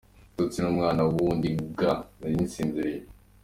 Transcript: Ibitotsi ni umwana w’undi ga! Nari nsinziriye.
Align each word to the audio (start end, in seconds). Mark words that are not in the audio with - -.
Ibitotsi 0.23 0.57
ni 0.59 0.67
umwana 0.73 1.01
w’undi 1.11 1.49
ga! 1.79 1.93
Nari 2.19 2.35
nsinziriye. 2.45 3.01